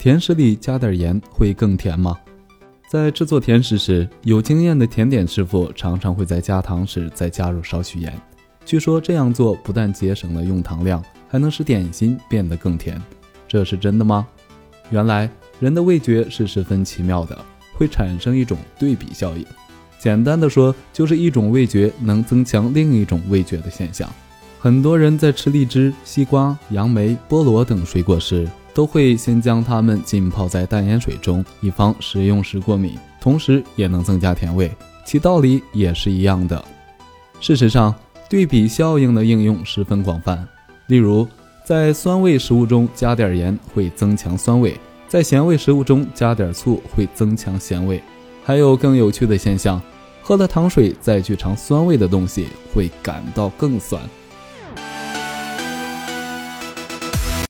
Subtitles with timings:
[0.00, 2.16] 甜食里加点盐会更甜吗？
[2.88, 8.10] 在制作甜食时，有经验的甜点师傅常常会在加糖时再加入少许盐。
[8.64, 12.98] 据说这样做不但节省了用糖量，还能使点心变得更甜。
[13.46, 14.26] 这是真的吗？
[14.88, 15.28] 原来
[15.58, 17.38] 人的味觉是十分奇妙的，
[17.74, 19.44] 会产生一种对比效应。
[19.98, 24.08] 简单的说，就是一种味觉能增强另一种味觉的现象。
[24.58, 34.70] 很多人在吃荔枝、西瓜、杨梅、菠萝等水果时，都会先将它们浸泡在淡盐水中，以防食用时过敏，同时也能增加甜味。
[35.04, 36.64] 其道理也是一样的。
[37.40, 37.94] 事实上，
[38.28, 40.46] 对比效应的应用十分广泛。
[40.86, 41.26] 例如，
[41.64, 44.78] 在酸味食物中加点盐会增强酸味，
[45.08, 48.00] 在咸味食物中加点醋会增强咸味。
[48.44, 49.80] 还有更有趣的现象，
[50.22, 54.00] 喝了糖水再去尝酸味的东西，会感到更酸。